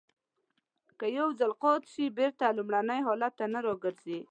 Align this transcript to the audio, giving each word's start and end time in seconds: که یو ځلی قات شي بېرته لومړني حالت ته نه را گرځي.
که 0.99 1.05
یو 1.19 1.29
ځلی 1.39 1.55
قات 1.63 1.83
شي 1.93 2.05
بېرته 2.17 2.45
لومړني 2.57 2.99
حالت 3.07 3.33
ته 3.39 3.45
نه 3.53 3.59
را 3.65 3.73
گرځي. 3.83 4.19